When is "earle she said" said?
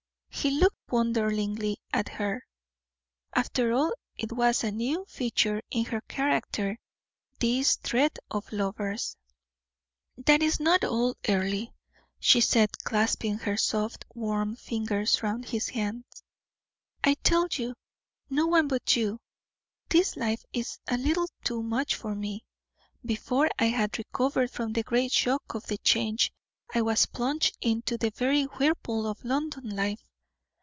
11.29-12.71